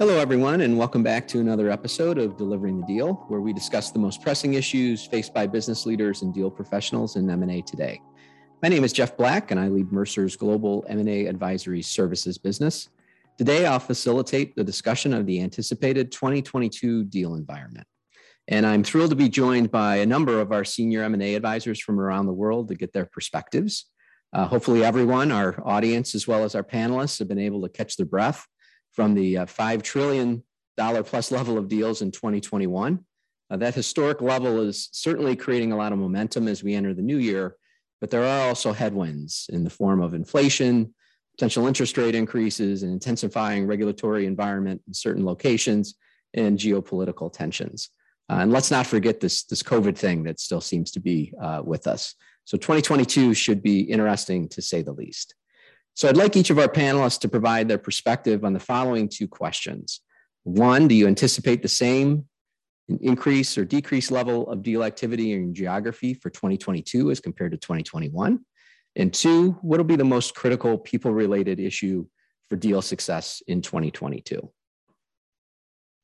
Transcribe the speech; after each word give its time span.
Hello, 0.00 0.16
everyone, 0.18 0.60
and 0.60 0.78
welcome 0.78 1.02
back 1.02 1.26
to 1.26 1.40
another 1.40 1.72
episode 1.72 2.18
of 2.18 2.36
Delivering 2.36 2.78
the 2.78 2.86
Deal, 2.86 3.14
where 3.26 3.40
we 3.40 3.52
discuss 3.52 3.90
the 3.90 3.98
most 3.98 4.22
pressing 4.22 4.54
issues 4.54 5.04
faced 5.04 5.34
by 5.34 5.44
business 5.44 5.86
leaders 5.86 6.22
and 6.22 6.32
deal 6.32 6.52
professionals 6.52 7.16
in 7.16 7.28
M&A 7.28 7.62
today. 7.62 8.00
My 8.62 8.68
name 8.68 8.84
is 8.84 8.92
Jeff 8.92 9.16
Black, 9.16 9.50
and 9.50 9.58
I 9.58 9.66
lead 9.66 9.90
Mercer's 9.90 10.36
global 10.36 10.86
M&A 10.88 11.26
advisory 11.26 11.82
services 11.82 12.38
business. 12.38 12.90
Today, 13.38 13.66
I'll 13.66 13.80
facilitate 13.80 14.54
the 14.54 14.62
discussion 14.62 15.12
of 15.12 15.26
the 15.26 15.42
anticipated 15.42 16.12
2022 16.12 17.02
deal 17.02 17.34
environment. 17.34 17.88
And 18.46 18.64
I'm 18.64 18.84
thrilled 18.84 19.10
to 19.10 19.16
be 19.16 19.28
joined 19.28 19.72
by 19.72 19.96
a 19.96 20.06
number 20.06 20.40
of 20.40 20.52
our 20.52 20.64
senior 20.64 21.02
M&A 21.02 21.34
advisors 21.34 21.80
from 21.80 21.98
around 21.98 22.26
the 22.26 22.32
world 22.32 22.68
to 22.68 22.76
get 22.76 22.92
their 22.92 23.06
perspectives. 23.06 23.86
Uh, 24.32 24.46
hopefully, 24.46 24.84
everyone, 24.84 25.32
our 25.32 25.60
audience, 25.66 26.14
as 26.14 26.28
well 26.28 26.44
as 26.44 26.54
our 26.54 26.62
panelists, 26.62 27.18
have 27.18 27.26
been 27.26 27.40
able 27.40 27.62
to 27.62 27.68
catch 27.68 27.96
their 27.96 28.06
breath 28.06 28.46
from 28.98 29.14
the 29.14 29.38
uh, 29.38 29.46
$5 29.46 29.80
trillion 29.84 30.42
plus 30.76 31.30
level 31.30 31.56
of 31.56 31.68
deals 31.68 32.02
in 32.02 32.10
2021. 32.10 32.98
Uh, 33.48 33.56
that 33.56 33.72
historic 33.72 34.20
level 34.20 34.60
is 34.60 34.88
certainly 34.90 35.36
creating 35.36 35.70
a 35.70 35.76
lot 35.76 35.92
of 35.92 36.00
momentum 36.00 36.48
as 36.48 36.64
we 36.64 36.74
enter 36.74 36.92
the 36.92 37.00
new 37.00 37.18
year, 37.18 37.54
but 38.00 38.10
there 38.10 38.24
are 38.24 38.48
also 38.48 38.72
headwinds 38.72 39.48
in 39.52 39.62
the 39.62 39.70
form 39.70 40.02
of 40.02 40.14
inflation, 40.14 40.92
potential 41.36 41.68
interest 41.68 41.96
rate 41.96 42.16
increases, 42.16 42.82
and 42.82 42.92
intensifying 42.92 43.68
regulatory 43.68 44.26
environment 44.26 44.82
in 44.88 44.92
certain 44.92 45.24
locations, 45.24 45.94
and 46.34 46.58
geopolitical 46.58 47.32
tensions. 47.32 47.90
Uh, 48.28 48.38
and 48.40 48.50
let's 48.50 48.72
not 48.72 48.84
forget 48.84 49.20
this, 49.20 49.44
this 49.44 49.62
COVID 49.62 49.96
thing 49.96 50.24
that 50.24 50.40
still 50.40 50.60
seems 50.60 50.90
to 50.90 50.98
be 50.98 51.32
uh, 51.40 51.62
with 51.64 51.86
us. 51.86 52.16
So 52.46 52.56
2022 52.56 53.32
should 53.34 53.62
be 53.62 53.78
interesting 53.78 54.48
to 54.48 54.60
say 54.60 54.82
the 54.82 54.90
least. 54.90 55.36
So 55.98 56.08
I'd 56.08 56.16
like 56.16 56.36
each 56.36 56.50
of 56.50 56.60
our 56.60 56.68
panelists 56.68 57.18
to 57.22 57.28
provide 57.28 57.66
their 57.66 57.76
perspective 57.76 58.44
on 58.44 58.52
the 58.52 58.60
following 58.60 59.08
two 59.08 59.26
questions. 59.26 60.00
One, 60.44 60.86
do 60.86 60.94
you 60.94 61.08
anticipate 61.08 61.60
the 61.60 61.66
same 61.66 62.28
increase 63.00 63.58
or 63.58 63.64
decrease 63.64 64.12
level 64.12 64.48
of 64.48 64.62
deal 64.62 64.84
activity 64.84 65.32
in 65.32 65.52
geography 65.52 66.14
for 66.14 66.30
2022 66.30 67.10
as 67.10 67.18
compared 67.18 67.50
to 67.50 67.58
2021? 67.58 68.38
And 68.94 69.12
two, 69.12 69.58
what 69.60 69.78
will 69.78 69.84
be 69.84 69.96
the 69.96 70.04
most 70.04 70.36
critical 70.36 70.78
people 70.78 71.12
related 71.12 71.58
issue 71.58 72.06
for 72.48 72.54
deal 72.54 72.80
success 72.80 73.42
in 73.48 73.60
2022? 73.60 74.48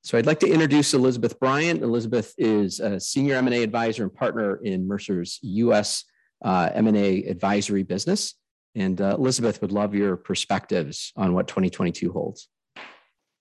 So 0.02 0.18
I'd 0.18 0.26
like 0.26 0.40
to 0.40 0.50
introduce 0.50 0.92
Elizabeth 0.92 1.38
Bryant. 1.38 1.84
Elizabeth 1.84 2.34
is 2.36 2.80
a 2.80 2.98
senior 2.98 3.36
M&A 3.36 3.62
advisor 3.62 4.02
and 4.02 4.12
partner 4.12 4.56
in 4.56 4.88
Mercer's 4.88 5.38
U.S. 5.42 6.02
Uh, 6.44 6.68
M&A 6.74 7.22
advisory 7.26 7.84
business. 7.84 8.34
And 8.74 9.00
uh, 9.00 9.16
Elizabeth 9.18 9.60
would 9.62 9.72
love 9.72 9.94
your 9.94 10.16
perspectives 10.16 11.12
on 11.16 11.32
what 11.32 11.48
2022 11.48 12.12
holds. 12.12 12.48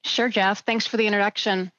Sure, 0.04 0.30
Jeff. 0.30 0.64
Thanks 0.66 0.86
for 0.86 0.98
the 0.98 1.08
introduction. 1.08 1.72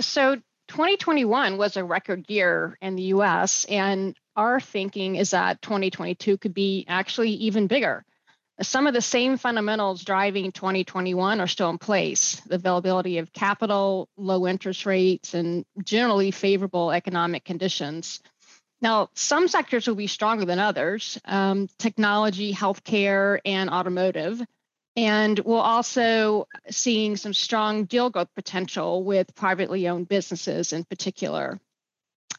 So, 0.00 0.36
2021 0.68 1.58
was 1.58 1.76
a 1.76 1.84
record 1.84 2.24
year 2.28 2.78
in 2.80 2.96
the 2.96 3.02
US, 3.14 3.64
and 3.66 4.16
our 4.36 4.60
thinking 4.60 5.16
is 5.16 5.30
that 5.30 5.60
2022 5.62 6.38
could 6.38 6.54
be 6.54 6.84
actually 6.88 7.30
even 7.30 7.66
bigger. 7.66 8.04
Some 8.60 8.86
of 8.86 8.94
the 8.94 9.00
same 9.00 9.38
fundamentals 9.38 10.04
driving 10.04 10.52
2021 10.52 11.40
are 11.40 11.46
still 11.46 11.70
in 11.70 11.78
place 11.78 12.40
the 12.46 12.56
availability 12.56 13.18
of 13.18 13.32
capital, 13.32 14.08
low 14.16 14.46
interest 14.46 14.86
rates, 14.86 15.34
and 15.34 15.64
generally 15.82 16.30
favorable 16.30 16.92
economic 16.92 17.44
conditions. 17.44 18.20
Now, 18.82 19.10
some 19.14 19.46
sectors 19.46 19.86
will 19.86 19.94
be 19.94 20.08
stronger 20.08 20.44
than 20.44 20.58
others 20.58 21.18
um, 21.24 21.68
technology, 21.78 22.52
healthcare, 22.52 23.38
and 23.44 23.70
automotive. 23.70 24.42
And 24.96 25.38
we're 25.38 25.58
also 25.58 26.48
seeing 26.68 27.16
some 27.16 27.32
strong 27.32 27.84
deal 27.84 28.10
growth 28.10 28.28
potential 28.34 29.04
with 29.04 29.34
privately 29.34 29.88
owned 29.88 30.08
businesses 30.08 30.72
in 30.72 30.84
particular. 30.84 31.60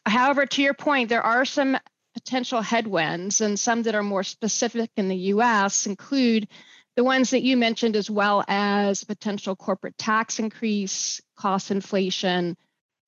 However, 0.06 0.46
to 0.46 0.62
your 0.62 0.74
point, 0.74 1.08
there 1.08 1.22
are 1.22 1.46
some 1.46 1.78
potential 2.12 2.60
headwinds, 2.60 3.40
and 3.40 3.58
some 3.58 3.82
that 3.82 3.94
are 3.94 4.02
more 4.02 4.22
specific 4.22 4.90
in 4.96 5.08
the 5.08 5.16
US 5.16 5.86
include 5.86 6.46
the 6.94 7.02
ones 7.02 7.30
that 7.30 7.42
you 7.42 7.56
mentioned, 7.56 7.96
as 7.96 8.08
well 8.08 8.44
as 8.46 9.02
potential 9.02 9.56
corporate 9.56 9.98
tax 9.98 10.38
increase, 10.38 11.20
cost 11.36 11.72
inflation, 11.72 12.56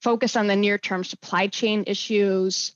focus 0.03 0.37
on 0.37 0.49
the 0.49 0.57
near 0.57 0.79
term 0.79 1.05
supply 1.05 1.47
chain 1.47 1.85
issues, 1.87 2.76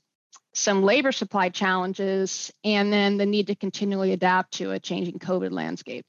some 0.53 0.83
labor 0.83 1.11
supply 1.11 1.49
challenges, 1.49 2.51
and 2.63 2.91
then 2.91 3.17
the 3.17 3.25
need 3.25 3.47
to 3.47 3.55
continually 3.55 4.11
adapt 4.11 4.53
to 4.55 4.71
a 4.71 4.79
changing 4.79 5.19
COVID 5.19 5.51
landscape. 5.51 6.05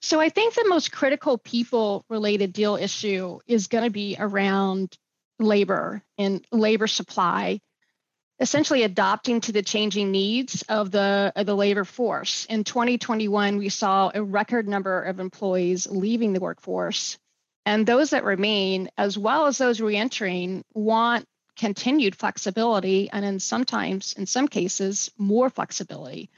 So 0.00 0.20
I 0.20 0.28
think 0.28 0.54
the 0.54 0.68
most 0.68 0.92
critical 0.92 1.38
people 1.38 2.04
related 2.08 2.52
deal 2.52 2.76
issue 2.76 3.40
is 3.46 3.66
going 3.66 3.84
to 3.84 3.90
be 3.90 4.16
around 4.18 4.96
labor 5.38 6.02
and 6.16 6.44
labor 6.52 6.86
supply, 6.86 7.60
essentially 8.38 8.84
adopting 8.84 9.40
to 9.42 9.52
the 9.52 9.62
changing 9.62 10.12
needs 10.12 10.62
of 10.68 10.90
the, 10.90 11.32
of 11.34 11.46
the 11.46 11.56
labor 11.56 11.84
force. 11.84 12.44
In 12.46 12.62
2021, 12.62 13.56
we 13.56 13.68
saw 13.68 14.10
a 14.14 14.22
record 14.22 14.68
number 14.68 15.02
of 15.02 15.18
employees 15.18 15.86
leaving 15.88 16.32
the 16.32 16.40
workforce. 16.40 17.18
And 17.66 17.84
those 17.84 18.10
that 18.10 18.24
remain, 18.24 18.88
as 18.96 19.18
well 19.18 19.46
as 19.46 19.58
those 19.58 19.80
reentering, 19.80 20.62
want 20.74 21.26
continued 21.58 22.14
flexibility 22.14 23.10
and 23.10 23.24
in 23.24 23.38
sometimes 23.38 24.14
in 24.14 24.24
some 24.24 24.48
cases 24.48 25.10
more 25.18 25.50
flexibility 25.50 26.30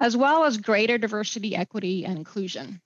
as 0.00 0.16
well 0.16 0.44
as 0.44 0.58
greater 0.58 0.98
diversity 0.98 1.56
equity 1.56 2.04
and 2.04 2.18
inclusion. 2.18 2.80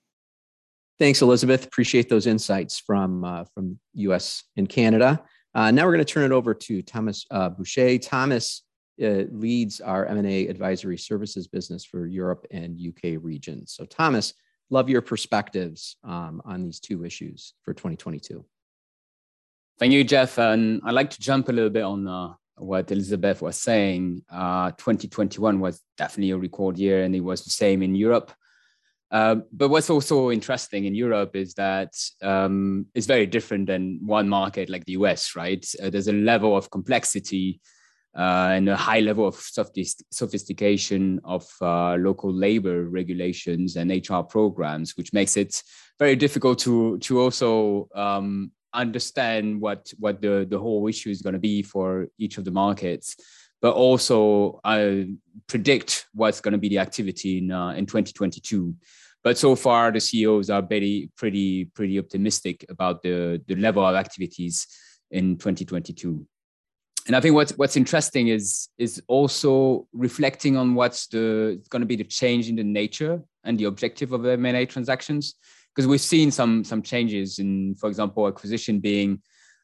Thanks 0.97 1.21
elizabeth. 1.21 1.65
Appreciate 1.65 2.09
those 2.09 2.27
insights 2.27 2.79
from 2.79 3.23
uh, 3.23 3.43
from 3.53 3.79
us 3.95 4.43
and 4.57 4.67
canada. 4.67 5.21
Uh, 5.53 5.69
now 5.69 5.85
we're 5.85 5.91
going 5.91 6.05
to 6.05 6.13
turn 6.13 6.23
it 6.23 6.33
over 6.33 6.53
to 6.53 6.81
thomas 6.81 7.25
uh, 7.29 7.49
boucher. 7.49 7.97
Thomas 7.97 8.63
uh, 9.03 9.25
leads 9.31 9.81
our 9.81 10.05
m&a 10.05 10.47
advisory 10.47 10.97
services 10.97 11.47
business 11.47 11.83
for 11.83 12.07
europe 12.07 12.45
and 12.51 12.79
uk 12.87 13.03
regions. 13.21 13.73
So 13.73 13.85
thomas 13.85 14.33
love 14.69 14.89
your 14.89 15.01
perspectives 15.01 15.97
um, 16.05 16.41
on 16.45 16.63
these 16.63 16.79
two 16.79 17.03
issues 17.03 17.53
for 17.63 17.73
2022 17.73 18.45
Thank 19.81 19.93
you, 19.93 20.03
Jeff. 20.03 20.37
And 20.37 20.79
I'd 20.85 20.93
like 20.93 21.09
to 21.09 21.19
jump 21.19 21.49
a 21.49 21.51
little 21.51 21.71
bit 21.71 21.81
on 21.81 22.07
uh, 22.07 22.33
what 22.55 22.91
Elizabeth 22.91 23.41
was 23.41 23.59
saying. 23.59 24.21
Uh, 24.31 24.69
2021 24.77 25.59
was 25.59 25.81
definitely 25.97 26.29
a 26.29 26.37
record 26.37 26.77
year, 26.77 27.03
and 27.03 27.15
it 27.15 27.21
was 27.21 27.43
the 27.43 27.49
same 27.49 27.81
in 27.81 27.95
Europe. 27.95 28.31
Uh, 29.09 29.37
but 29.51 29.69
what's 29.69 29.89
also 29.89 30.29
interesting 30.29 30.85
in 30.85 30.93
Europe 30.93 31.35
is 31.35 31.55
that 31.55 31.95
um, 32.21 32.85
it's 32.93 33.07
very 33.07 33.25
different 33.25 33.65
than 33.65 33.99
one 34.05 34.29
market 34.29 34.69
like 34.69 34.85
the 34.85 34.91
US, 34.91 35.35
right? 35.35 35.65
Uh, 35.81 35.89
there's 35.89 36.07
a 36.07 36.13
level 36.13 36.55
of 36.55 36.69
complexity 36.69 37.59
uh, 38.15 38.51
and 38.53 38.69
a 38.69 38.77
high 38.77 38.99
level 38.99 39.27
of 39.27 39.35
sophistication 39.35 41.19
of 41.23 41.43
uh, 41.59 41.95
local 41.95 42.31
labor 42.31 42.83
regulations 42.83 43.77
and 43.77 43.89
HR 43.89 44.21
programs, 44.21 44.95
which 44.95 45.11
makes 45.11 45.37
it 45.37 45.63
very 45.97 46.15
difficult 46.15 46.59
to 46.59 46.99
to 46.99 47.19
also 47.19 47.89
um, 47.95 48.51
understand 48.73 49.59
what 49.59 49.91
what 49.99 50.21
the 50.21 50.47
the 50.49 50.59
whole 50.59 50.87
issue 50.87 51.09
is 51.09 51.21
going 51.21 51.33
to 51.33 51.39
be 51.39 51.61
for 51.61 52.07
each 52.17 52.37
of 52.37 52.45
the 52.45 52.51
markets 52.51 53.15
but 53.61 53.73
also 53.73 54.59
uh, 54.63 55.03
predict 55.47 56.07
what's 56.13 56.41
going 56.41 56.53
to 56.53 56.57
be 56.57 56.69
the 56.69 56.79
activity 56.79 57.37
in 57.37 57.51
uh, 57.51 57.71
in 57.71 57.85
2022 57.85 58.73
but 59.23 59.37
so 59.37 59.55
far 59.55 59.91
the 59.91 59.99
ceos 59.99 60.49
are 60.49 60.61
pretty 60.61 61.11
pretty 61.17 61.65
pretty 61.65 61.99
optimistic 61.99 62.65
about 62.69 63.01
the 63.01 63.41
the 63.47 63.55
level 63.55 63.85
of 63.85 63.95
activities 63.95 64.67
in 65.11 65.37
2022 65.37 66.25
and 67.07 67.15
i 67.15 67.19
think 67.19 67.35
what's 67.35 67.51
what's 67.57 67.75
interesting 67.75 68.29
is 68.29 68.69
is 68.77 69.01
also 69.07 69.85
reflecting 69.93 70.55
on 70.55 70.75
what's 70.75 71.07
the 71.07 71.61
going 71.69 71.81
to 71.81 71.85
be 71.85 71.95
the 71.95 72.03
change 72.03 72.49
in 72.49 72.55
the 72.55 72.63
nature 72.63 73.21
and 73.43 73.59
the 73.59 73.65
objective 73.65 74.13
of 74.13 74.25
m&a 74.25 74.65
transactions 74.65 75.35
because 75.73 75.87
we've 75.87 76.01
seen 76.01 76.31
some 76.31 76.63
some 76.63 76.81
changes 76.81 77.39
in, 77.39 77.75
for 77.75 77.87
example, 77.87 78.27
acquisition 78.27 78.79
being 78.79 79.21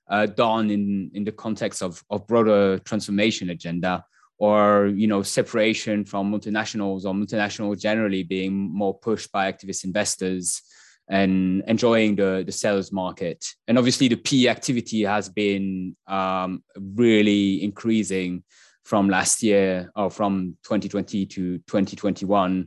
uh, 0.09 0.25
done 0.25 0.69
in 0.69 1.11
in 1.13 1.23
the 1.23 1.31
context 1.31 1.81
of 1.81 2.03
of 2.09 2.27
broader 2.27 2.79
transformation 2.79 3.49
agenda, 3.49 4.03
or 4.37 4.87
you 4.87 5.07
know 5.07 5.21
separation 5.23 6.05
from 6.05 6.31
multinationals 6.31 7.05
or 7.05 7.13
multinationals 7.13 7.79
generally 7.79 8.23
being 8.23 8.53
more 8.53 8.97
pushed 8.97 9.31
by 9.31 9.51
activist 9.51 9.83
investors 9.83 10.61
and 11.09 11.63
enjoying 11.67 12.15
the 12.15 12.43
the 12.45 12.51
sales 12.51 12.91
market. 12.91 13.45
And 13.67 13.77
obviously, 13.77 14.07
the 14.07 14.17
PE 14.17 14.47
activity 14.47 15.03
has 15.03 15.29
been 15.29 15.95
um, 16.07 16.63
really 16.77 17.63
increasing 17.63 18.43
from 18.83 19.09
last 19.09 19.43
year 19.43 19.91
or 19.97 20.09
from 20.09 20.55
2020 20.63 21.25
to 21.25 21.57
2021 21.57 22.61
uh, 22.61 22.65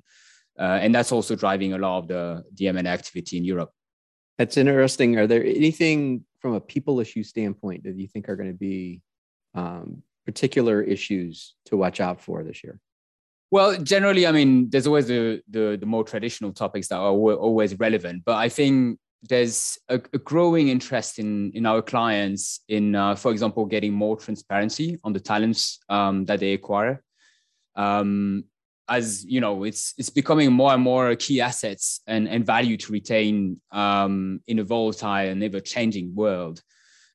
and 0.58 0.94
that's 0.94 1.12
also 1.12 1.34
driving 1.36 1.72
a 1.72 1.78
lot 1.78 1.98
of 1.98 2.08
the 2.08 2.44
the 2.54 2.68
M&A 2.68 2.88
activity 2.88 3.36
in 3.36 3.44
Europe. 3.44 3.70
That's 4.38 4.56
interesting. 4.56 5.18
Are 5.18 5.26
there 5.26 5.44
anything 5.44 6.24
from 6.40 6.54
a 6.54 6.60
people 6.60 7.00
issue 7.00 7.22
standpoint 7.22 7.84
that 7.84 7.96
you 7.96 8.08
think 8.08 8.28
are 8.28 8.36
going 8.36 8.50
to 8.50 8.58
be 8.58 9.02
um, 9.54 10.02
particular 10.24 10.82
issues 10.82 11.54
to 11.66 11.76
watch 11.76 12.00
out 12.00 12.20
for 12.20 12.42
this 12.42 12.64
year? 12.64 12.80
Well, 13.50 13.76
generally, 13.82 14.26
I 14.26 14.32
mean, 14.32 14.70
there's 14.70 14.86
always 14.86 15.08
the, 15.08 15.42
the, 15.50 15.76
the 15.78 15.86
more 15.86 16.04
traditional 16.04 16.52
topics 16.52 16.88
that 16.88 16.96
are 16.96 17.10
always 17.10 17.78
relevant, 17.78 18.22
but 18.24 18.36
I 18.36 18.48
think 18.48 18.98
there's 19.22 19.76
a, 19.88 19.96
a, 19.96 20.18
growing 20.18 20.68
interest 20.68 21.18
in 21.18 21.52
in 21.52 21.66
our 21.66 21.82
clients 21.82 22.60
in, 22.68 22.94
uh, 22.94 23.14
for 23.16 23.32
example, 23.32 23.66
getting 23.66 23.92
more 23.92 24.16
transparency 24.16 24.98
on 25.04 25.12
the 25.12 25.20
talents 25.20 25.80
um, 25.90 26.24
that 26.24 26.40
they 26.40 26.54
acquire. 26.54 27.02
Um, 27.76 28.44
as 28.90 29.24
you 29.24 29.40
know, 29.40 29.62
it's 29.62 29.94
it's 29.96 30.10
becoming 30.10 30.52
more 30.52 30.72
and 30.72 30.82
more 30.82 31.14
key 31.14 31.40
assets 31.40 32.00
and, 32.08 32.28
and 32.28 32.44
value 32.44 32.76
to 32.76 32.92
retain 32.92 33.60
um, 33.70 34.40
in 34.48 34.58
a 34.58 34.64
volatile 34.64 35.28
and 35.28 35.42
ever 35.44 35.60
changing 35.60 36.14
world. 36.14 36.60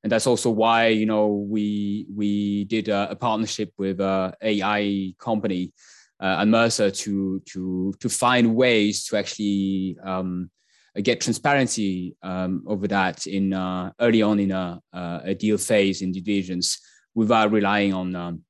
And 0.02 0.12
that's 0.12 0.28
also 0.28 0.50
why 0.50 0.88
you 0.88 1.06
know 1.06 1.28
we 1.28 2.08
we 2.16 2.64
did 2.66 2.88
a, 2.88 3.12
a 3.12 3.16
partnership 3.16 3.74
with 3.78 4.00
a 4.00 4.34
AI 4.42 5.14
company 5.20 5.74
uh, 6.22 6.38
and 6.40 6.50
Mercer 6.50 6.92
to 6.92 7.42
to 7.52 7.94
to 8.00 8.10
find 8.10 8.56
ways 8.56 9.06
to 9.06 9.18
actually 9.18 9.98
um, 10.02 10.50
get 11.04 11.20
transparency 11.20 12.16
um, 12.24 12.64
over 12.68 12.88
that 12.88 13.28
in 13.28 13.52
uh, 13.52 13.92
early 14.00 14.22
on 14.22 14.40
in 14.40 14.52
a, 14.52 14.82
a, 14.94 15.36
deal 15.36 15.58
phase 15.58 16.02
in 16.02 16.14
divisions 16.14 16.80
without 17.14 17.52
relying 17.52 17.94
on 17.94 18.16
um, 18.16 18.42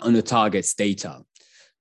on 0.00 0.12
the 0.12 0.22
target's 0.22 0.74
data. 0.74 1.22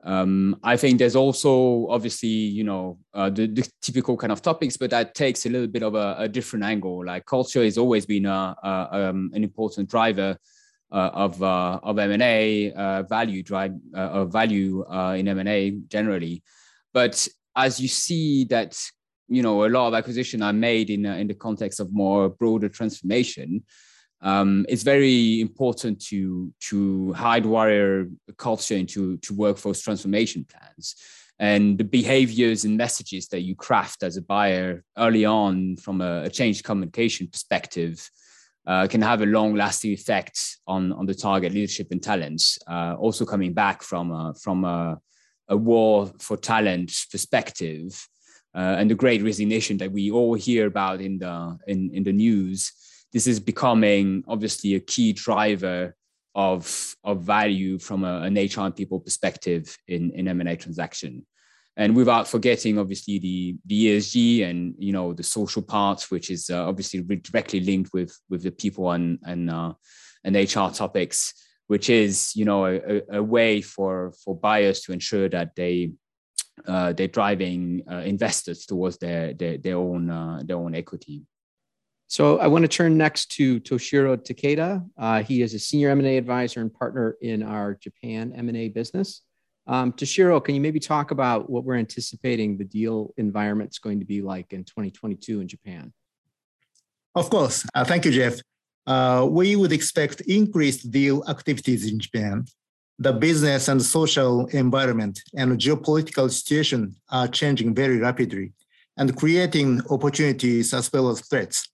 Um, 0.05 0.59
I 0.63 0.75
think 0.75 1.00
there's 1.00 1.15
also 1.15 1.88
obviously 1.89 2.27
you 2.27 2.63
know 2.63 3.00
uh, 3.13 3.29
the, 3.29 3.47
the, 3.47 3.69
typical 3.81 4.17
kind 4.17 4.31
of 4.31 4.41
topics, 4.41 4.75
but 4.75 4.89
that 4.89 5.15
takes 5.15 5.45
a 5.45 5.50
little 5.50 5.67
bit 5.67 5.83
of 5.83 5.95
a, 5.95 6.15
a 6.19 6.27
different 6.27 6.65
angle. 6.65 7.05
Like 7.05 7.25
culture 7.25 7.63
has 7.63 7.77
always 7.77 8.05
been 8.05 8.25
a, 8.25 8.55
um, 8.63 9.31
an 9.33 9.44
important 9.44 9.89
driver 9.89 10.38
uh, 10.91 11.09
of 11.13 11.41
uh, 11.41 11.79
of 11.83 11.97
M 11.97 12.11
and 12.11 12.21
A 12.21 12.73
uh, 12.73 13.03
value 13.03 13.44
drive 13.44 13.73
of 13.94 14.31
value 14.31 14.83
in 15.15 15.27
M 15.27 15.39
and 15.39 15.50
A 15.50 15.71
generally, 15.88 16.44
but 16.94 17.25
as 17.55 17.79
you 17.79 17.88
see 17.88 18.44
that 18.45 18.77
you 19.29 19.41
know 19.41 19.65
a 19.65 19.69
lot 19.69 19.88
of 19.88 19.94
acquisition 19.94 20.41
are 20.41 20.53
made 20.53 20.89
in 20.89 21.05
in 21.05 21.27
the 21.27 21.33
context 21.33 21.79
of 21.79 21.94
more 21.94 22.29
broader 22.29 22.67
transformation. 22.67 23.63
Um, 24.24 24.66
it's 24.70 24.84
very 24.84 25.42
important 25.42 26.02
to 26.06 26.52
to 26.70 27.14
hardwire 27.16 28.10
culture 28.38 28.75
into 28.75 29.18
to 29.18 29.34
workforce 29.34 29.81
transformation 29.81 30.46
plans 30.46 30.96
and 31.40 31.78
the 31.78 31.84
behaviors 31.84 32.64
and 32.64 32.78
messages 32.78 33.28
that 33.28 33.42
you 33.42 33.56
craft 33.56 34.04
as 34.04 34.18
a 34.18 34.22
buyer 34.22 34.84
early 34.98 35.25
on 35.25 35.75
from 35.75 36.00
a, 36.02 36.24
a 36.24 36.30
change 36.30 36.64
communication 36.64 37.28
perspective 37.28 38.10
uh, 38.66 38.88
can 38.88 39.02
have 39.02 39.22
a 39.22 39.25
long 39.25 39.56
lasting 39.56 39.92
effect 39.92 40.58
on, 40.68 40.94
on 40.94 41.06
the 41.06 41.14
target 41.14 41.52
leadership 41.52 41.88
and 41.92 42.02
talents. 42.02 42.58
Uh, 42.66 42.96
also 42.98 43.25
coming 43.25 43.54
back 43.54 43.84
from 43.84 44.12
a, 44.12 44.34
from 44.42 44.64
a, 44.64 44.98
a 45.50 45.58
war 45.58 46.10
for 46.20 46.38
talent 46.38 46.94
perspective, 47.12 48.08
uh, 48.56 48.75
and 48.78 48.90
the 48.90 48.96
great 48.96 49.22
resignation 49.24 49.78
that 49.78 49.92
we 49.92 50.12
all 50.12 50.36
hear 50.36 50.68
about 50.68 51.02
in 51.02 51.18
the 51.18 51.58
in, 51.68 51.90
in 51.92 52.04
the 52.04 52.14
news 52.14 52.72
this 53.13 53.27
is 53.27 53.39
becoming 53.39 54.24
obviously 54.27 54.75
a 54.75 54.80
key 54.80 55.13
driver 55.13 55.95
of 56.36 56.95
of 57.04 57.21
value 57.21 57.77
from 57.77 58.04
a, 58.04 58.21
an 58.21 58.33
HR 58.36 58.62
and 58.62 58.75
people 58.75 59.00
perspective 59.00 59.77
in 59.88 60.12
in 60.12 60.27
M&A 60.27 60.56
transaction 60.56 61.25
and 61.77 61.95
without 61.95 62.27
forgetting 62.27 62.77
obviously 62.77 63.19
the 63.19 63.56
the 63.65 63.98
ESG 63.98 64.50
and 64.50 64.75
you 64.77 64.92
know 64.92 65.13
the 65.13 65.24
social 65.24 65.62
parts 65.62 66.12
which 66.12 66.30
is 66.30 66.50
uh, 66.50 66.68
obviously 66.68 67.01
directly 67.01 67.60
linked 67.60 67.92
with 67.94 68.18
with 68.30 68.44
the 68.44 68.51
people 68.51 68.92
and 68.92 69.19
and 69.24 69.50
uh, 69.50 69.74
and 70.24 70.36
HR 70.36 70.69
topics 70.74 71.33
which 71.68 71.89
is 71.89 72.36
you 72.36 72.45
know 72.45 72.65
a, 72.65 73.01
a 73.12 73.24
way 73.24 73.62
for 73.62 74.13
for 74.24 74.36
buyers 74.36 74.81
to 74.81 74.92
ensure 74.92 75.30
that 75.30 75.56
they 75.56 75.92
uh, 76.68 76.94
they're 76.94 77.07
driving 77.07 77.81
uh, 77.92 77.98
investors 77.98 78.65
towards 78.65 78.98
their 78.98 79.33
their, 79.33 79.57
their 79.57 79.77
own 79.77 80.10
uh, 80.10 80.42
their 80.44 80.57
own 80.57 80.75
equity. 80.75 81.24
So 82.13 82.38
I 82.38 82.45
want 82.45 82.62
to 82.62 82.68
turn 82.68 82.95
next 82.95 83.31
to 83.38 83.60
Toshiro 83.62 84.15
Takeda. 84.15 84.88
Uh, 85.00 85.24
he 85.24 85.42
is 85.42 85.56
a 85.56 85.60
senior 85.60 85.89
M&A 85.89 86.15
advisor 86.15 86.62
and 86.62 86.71
partner 86.71 87.18
in 87.24 87.42
our 87.42 87.74
Japan 87.74 88.33
M&A 88.36 88.69
business. 88.69 89.21
Um, 89.65 89.94
Toshiro, 89.94 90.39
can 90.45 90.54
you 90.54 90.62
maybe 90.62 90.80
talk 90.80 91.10
about 91.10 91.50
what 91.50 91.63
we're 91.63 91.77
anticipating 91.77 92.56
the 92.56 92.65
deal 92.65 93.15
environment 93.18 93.71
is 93.71 93.80
going 93.80 93.98
to 93.98 94.06
be 94.06 94.21
like 94.21 94.54
in 94.54 94.63
2022 94.63 95.42
in 95.42 95.48
Japan? 95.48 95.92
Of 97.15 97.31
course. 97.31 97.65
Uh, 97.74 97.83
thank 97.83 98.06
you, 98.06 98.12
Jeff. 98.12 98.36
Uh, 98.86 99.27
we 99.27 99.56
would 99.56 99.71
expect 99.71 100.21
increased 100.21 100.92
deal 100.92 101.24
activities 101.27 101.92
in 101.92 101.98
Japan 102.00 102.45
the 103.00 103.12
business 103.12 103.69
and 103.69 103.81
social 103.81 104.45
environment 104.50 105.19
and 105.36 105.60
geopolitical 105.60 106.30
situation 106.30 106.95
are 107.10 107.27
changing 107.27 107.74
very 107.74 107.98
rapidly 107.98 108.51
and 108.98 109.18
creating 109.18 109.81
opportunities 109.89 110.75
as 110.75 110.94
well 110.94 111.10
as 111.10 111.19
threats. 111.21 111.73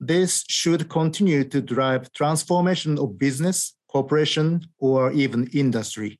This 0.00 0.44
should 0.48 0.88
continue 0.88 1.44
to 1.44 1.60
drive 1.60 2.10
transformation 2.12 2.98
of 2.98 3.18
business, 3.18 3.74
corporation, 3.88 4.66
or 4.78 5.12
even 5.12 5.46
industry. 5.52 6.18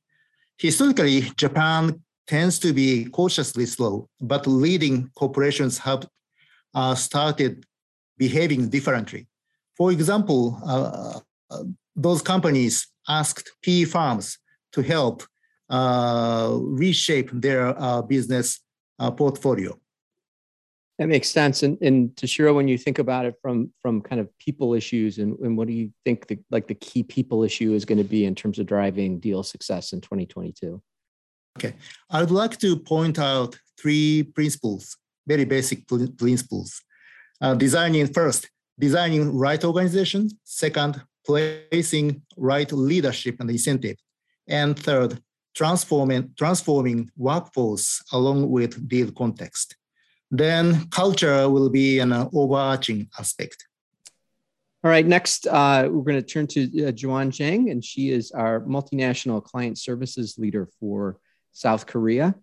Historically, 0.57 1.21
Japan 1.35 2.01
tends 2.27 2.59
to 2.59 2.73
be 2.73 3.05
cautiously 3.05 3.65
slow, 3.65 4.07
but 4.21 4.45
leading 4.45 5.09
corporations 5.15 5.79
have 5.79 6.07
uh, 6.75 6.93
started 6.93 7.65
behaving 8.17 8.69
differently. 8.69 9.27
For 9.75 9.91
example, 9.91 10.61
uh, 10.63 11.19
uh 11.49 11.63
those 11.95 12.21
companies 12.21 12.87
asked 13.07 13.51
PE 13.63 13.83
firms 13.85 14.37
to 14.71 14.81
help 14.81 15.23
uh, 15.69 16.57
reshape 16.59 17.29
their 17.33 17.79
uh, 17.81 18.01
business 18.01 18.59
uh, 18.99 19.11
portfolio. 19.11 19.77
That 21.01 21.07
makes 21.07 21.31
sense. 21.31 21.63
And, 21.63 21.79
and 21.81 22.15
when 22.53 22.67
you 22.67 22.77
think 22.77 22.99
about 22.99 23.25
it 23.25 23.33
from 23.41 23.73
from 23.81 24.01
kind 24.01 24.21
of 24.21 24.29
people 24.37 24.75
issues, 24.75 25.17
and, 25.17 25.35
and 25.39 25.57
what 25.57 25.67
do 25.67 25.73
you 25.73 25.91
think 26.05 26.27
the 26.27 26.37
like 26.51 26.67
the 26.67 26.75
key 26.75 27.01
people 27.01 27.43
issue 27.43 27.73
is 27.73 27.85
going 27.85 27.97
to 27.97 28.03
be 28.03 28.25
in 28.25 28.35
terms 28.35 28.59
of 28.59 28.67
driving 28.67 29.19
deal 29.19 29.41
success 29.41 29.93
in 29.93 30.01
2022? 30.01 30.79
Okay, 31.57 31.73
I 32.11 32.19
would 32.19 32.29
like 32.29 32.59
to 32.59 32.77
point 32.77 33.17
out 33.17 33.57
three 33.79 34.21
principles, 34.21 34.95
very 35.25 35.43
basic 35.43 35.87
principles. 35.87 36.83
Uh, 37.41 37.55
designing 37.55 38.05
first, 38.05 38.47
designing 38.77 39.35
right 39.35 39.65
organization. 39.65 40.29
Second, 40.43 41.01
placing 41.25 42.21
right 42.37 42.71
leadership 42.71 43.37
and 43.39 43.49
incentive. 43.49 43.97
And 44.47 44.77
third, 44.77 45.19
transforming, 45.55 46.35
transforming 46.37 47.09
workforce 47.17 48.03
along 48.11 48.51
with 48.51 48.87
deal 48.87 49.11
context. 49.11 49.77
Then 50.31 50.87
culture 50.89 51.49
will 51.49 51.69
be 51.69 51.99
an 51.99 52.13
overarching 52.13 53.09
aspect. 53.19 53.67
All 54.83 54.89
right, 54.89 55.05
next 55.05 55.45
uh, 55.45 55.89
we're 55.91 56.03
going 56.03 56.23
to 56.23 56.23
turn 56.23 56.47
to 56.47 56.87
uh, 56.87 56.91
Juan 56.91 57.29
Zhang, 57.29 57.69
and 57.69 57.85
she 57.85 58.09
is 58.09 58.31
our 58.31 58.61
multinational 58.61 59.43
client 59.43 59.77
services 59.77 60.39
leader 60.39 60.67
for 60.79 61.19
South 61.51 61.85
Korea. 61.85 62.33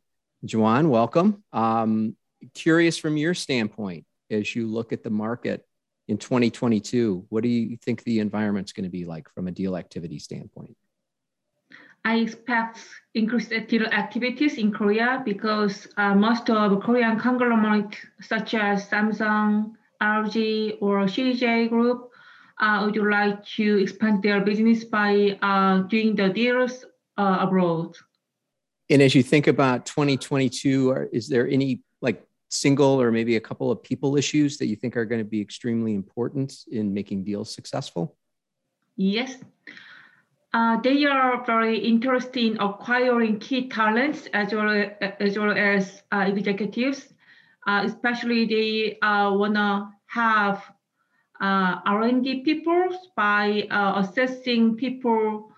Juan, 0.42 0.88
welcome. 0.88 1.42
Um, 1.52 2.14
curious 2.54 2.96
from 2.96 3.16
your 3.16 3.34
standpoint, 3.34 4.04
as 4.30 4.54
you 4.54 4.68
look 4.68 4.92
at 4.92 5.02
the 5.02 5.10
market 5.10 5.66
in 6.06 6.18
2022, 6.18 7.26
what 7.28 7.42
do 7.42 7.48
you 7.48 7.76
think 7.76 8.04
the 8.04 8.20
environment's 8.20 8.72
going 8.72 8.84
to 8.84 8.90
be 8.90 9.04
like 9.04 9.28
from 9.34 9.48
a 9.48 9.50
deal 9.50 9.76
activity 9.76 10.18
standpoint? 10.18 10.76
I 12.04 12.16
expect 12.16 12.78
increased 13.14 13.52
deal 13.68 13.86
activities 13.86 14.56
in 14.58 14.72
Korea 14.72 15.22
because 15.24 15.88
uh, 15.96 16.14
most 16.14 16.48
of 16.48 16.80
Korean 16.82 17.18
conglomerates 17.18 17.98
such 18.20 18.54
as 18.54 18.88
Samsung, 18.88 19.72
LG, 20.00 20.78
or 20.80 21.00
CJ 21.04 21.68
Group 21.68 22.10
uh, 22.60 22.82
would 22.84 22.96
like 22.96 23.44
to 23.56 23.82
expand 23.82 24.22
their 24.22 24.40
business 24.40 24.84
by 24.84 25.38
uh, 25.42 25.82
doing 25.88 26.16
the 26.16 26.28
deals 26.28 26.84
uh, 27.16 27.38
abroad. 27.40 27.96
And 28.90 29.02
as 29.02 29.14
you 29.14 29.22
think 29.22 29.46
about 29.46 29.86
2022, 29.86 30.90
are, 30.90 31.08
is 31.12 31.28
there 31.28 31.46
any 31.48 31.82
like 32.00 32.24
single 32.48 33.00
or 33.00 33.12
maybe 33.12 33.36
a 33.36 33.40
couple 33.40 33.70
of 33.70 33.82
people 33.82 34.16
issues 34.16 34.56
that 34.58 34.66
you 34.66 34.76
think 34.76 34.96
are 34.96 35.04
going 35.04 35.20
to 35.20 35.28
be 35.28 35.40
extremely 35.40 35.94
important 35.94 36.54
in 36.70 36.94
making 36.94 37.24
deals 37.24 37.52
successful? 37.52 38.16
Yes. 38.96 39.36
Uh, 40.54 40.80
they 40.80 41.04
are 41.04 41.44
very 41.44 41.78
interested 41.78 42.42
in 42.42 42.60
acquiring 42.60 43.38
key 43.38 43.68
talents 43.68 44.28
as 44.32 44.52
well 44.52 44.70
as, 45.20 45.38
well 45.38 45.52
as 45.52 46.02
uh, 46.10 46.24
executives. 46.26 47.12
Uh, 47.68 47.82
especially 47.84 48.46
they 48.46 48.98
uh, 49.02 49.30
wanna 49.30 49.92
have 50.06 50.64
uh, 51.38 51.76
R&D 51.84 52.40
people 52.42 52.88
by 53.14 53.68
uh, 53.70 54.00
assessing 54.00 54.74
people 54.74 55.52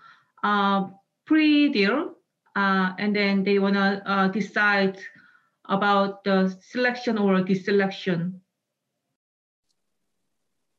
pre-deal, 1.25 2.13
and 2.55 3.15
then 3.15 3.45
they 3.45 3.59
wanna 3.59 4.29
decide 4.33 4.99
about 5.69 6.25
the 6.25 6.53
selection 6.59 7.17
or 7.17 7.39
deselection. 7.39 8.40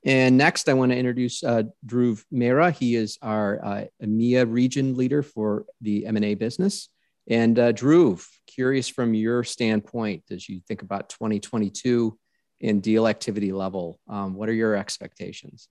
And 0.04 0.36
next, 0.36 0.68
I 0.68 0.74
want 0.74 0.90
to 0.90 0.98
introduce 0.98 1.44
uh, 1.44 1.62
Dhruv 1.86 2.24
Mehra. 2.32 2.72
He 2.72 2.96
is 2.96 3.18
our 3.22 3.64
uh, 3.64 3.84
EMEA 4.02 4.50
region 4.50 4.96
leader 4.96 5.22
for 5.22 5.64
the 5.80 6.06
M&A 6.06 6.34
business. 6.34 6.88
And 7.28 7.56
uh, 7.56 7.72
Dhruv, 7.72 8.26
curious 8.48 8.88
from 8.88 9.14
your 9.14 9.44
standpoint 9.44 10.24
as 10.30 10.48
you 10.48 10.60
think 10.66 10.82
about 10.82 11.08
2022 11.08 12.18
and 12.60 12.82
deal 12.82 13.06
activity 13.06 13.52
level. 13.52 14.00
Um, 14.08 14.34
what 14.34 14.48
are 14.48 14.54
your 14.54 14.74
expectations? 14.74 15.68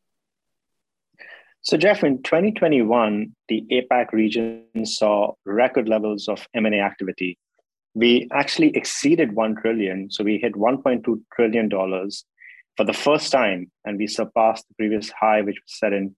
So, 1.62 1.78
Jeff, 1.78 2.04
in 2.04 2.24
2021, 2.24 3.36
the 3.50 3.66
APAC 3.72 4.14
region 4.14 4.64
saw 4.84 5.34
record 5.46 5.88
levels 5.88 6.28
of 6.28 6.48
M&A 6.56 6.80
activity. 6.80 7.38
We 7.94 8.30
actually 8.32 8.76
exceeded 8.76 9.34
1 9.34 9.58
trillion. 9.58 10.10
So, 10.10 10.24
we 10.24 10.38
hit 10.38 10.54
$1.2 10.54 11.22
trillion 11.36 11.70
for 12.78 12.86
the 12.86 12.94
first 12.94 13.32
time, 13.32 13.72
and 13.86 13.98
we 13.98 14.08
surpassed 14.08 14.68
the 14.68 14.76
previous 14.76 15.12
high, 15.12 15.42
which 15.42 15.58
was 15.62 15.78
set 15.78 15.94
in 15.94 16.16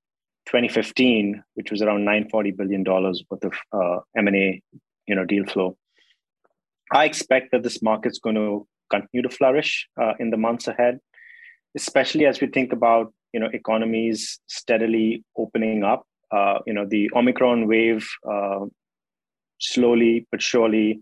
2015, 0.48 1.43
which 1.55 1.72
was 1.72 1.81
around 1.81 2.05
$940 2.05 2.55
billion 2.55 2.83
worth 2.83 3.43
of 3.43 3.53
uh, 3.72 4.00
M&A 4.17 4.62
you 5.07 5.15
know, 5.15 5.25
deal 5.25 5.45
flow. 5.45 5.77
I 6.91 7.05
expect 7.05 7.51
that 7.51 7.63
this 7.63 7.81
market's 7.81 8.19
going 8.19 8.36
to 8.36 8.67
continue 8.89 9.24
to 9.27 9.36
flourish 9.36 9.88
uh, 10.00 10.13
in 10.19 10.29
the 10.29 10.38
months 10.38 10.67
ahead, 10.67 11.00
especially 11.75 12.25
as 12.25 12.39
we 12.39 12.48
think 12.48 12.72
about 12.72 13.13
you 13.33 13.39
know 13.39 13.50
economies 13.51 14.39
steadily 14.48 15.24
opening 15.38 15.83
up. 15.83 16.05
Uh, 16.31 16.60
you 16.67 16.74
know 16.74 16.86
the 16.86 17.10
Omicron 17.15 17.67
wave 17.67 18.07
uh, 18.29 18.65
slowly 19.60 20.27
but 20.31 20.41
surely 20.41 21.00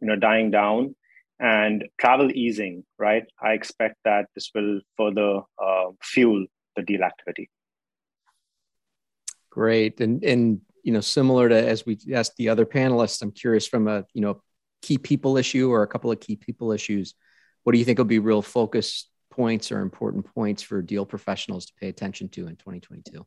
you 0.00 0.06
know 0.08 0.16
dying 0.16 0.50
down 0.50 0.94
and 1.40 1.88
travel 1.98 2.30
easing. 2.32 2.84
Right, 2.98 3.24
I 3.42 3.52
expect 3.52 3.96
that 4.04 4.26
this 4.34 4.50
will 4.54 4.80
further 4.96 5.40
uh, 5.62 5.90
fuel 6.02 6.46
the 6.76 6.82
deal 6.82 7.02
activity. 7.02 7.50
Great, 9.50 10.00
and 10.00 10.22
and 10.22 10.60
you 10.84 10.92
know 10.92 11.00
similar 11.00 11.48
to 11.48 11.68
as 11.68 11.84
we 11.84 11.98
asked 12.12 12.36
the 12.36 12.50
other 12.50 12.66
panelists, 12.66 13.22
I'm 13.22 13.32
curious 13.32 13.66
from 13.66 13.88
a 13.88 14.04
you 14.14 14.20
know 14.20 14.42
key 14.82 14.98
people 14.98 15.36
issue 15.36 15.70
or 15.70 15.82
a 15.82 15.86
couple 15.86 16.10
of 16.10 16.20
key 16.20 16.36
people 16.36 16.72
issues 16.72 17.14
what 17.62 17.72
do 17.72 17.78
you 17.78 17.84
think 17.84 17.98
will 17.98 18.04
be 18.04 18.18
real 18.18 18.42
focus 18.42 19.08
points 19.30 19.70
or 19.70 19.80
important 19.80 20.26
points 20.34 20.62
for 20.62 20.82
deal 20.82 21.06
professionals 21.06 21.66
to 21.66 21.72
pay 21.80 21.88
attention 21.88 22.28
to 22.30 22.46
in 22.46 22.56
2022? 22.56 23.26